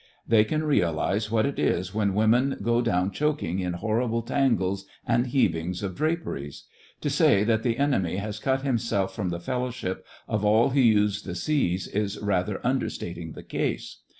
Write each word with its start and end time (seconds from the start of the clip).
They 0.27 0.43
can 0.45 0.63
realize 0.63 1.29
what 1.29 1.45
it 1.45 1.59
is 1.59 1.93
when 1.93 2.15
women 2.15 2.57
go 2.63 2.81
down 2.81 3.11
choking 3.11 3.59
in 3.59 3.73
horrible 3.73 4.23
tangles 4.23 4.85
and 5.05 5.27
heavings 5.27 5.83
of 5.83 5.95
dra 5.95 6.17
peries. 6.17 6.63
To 7.01 7.09
say 7.11 7.43
that 7.43 7.61
the 7.61 7.77
enemy 7.77 8.15
has 8.17 8.39
cut 8.39 8.63
himself 8.63 9.15
from 9.15 9.29
the 9.29 9.39
fellowship 9.39 10.03
of 10.27 10.43
all 10.43 10.69
who 10.69 10.79
use 10.79 11.21
the 11.21 11.35
seas 11.35 11.87
is 11.87 12.17
rather 12.17 12.59
understating 12.65 13.33
the 13.33 13.43
case. 13.43 13.97